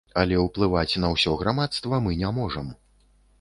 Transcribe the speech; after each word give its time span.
Але 0.19 0.37
ўплываць 0.43 0.99
на 1.03 1.11
ўсё 1.15 1.33
грамадства 1.41 2.01
мы 2.07 2.15
не 2.23 2.33
можам. 2.39 2.73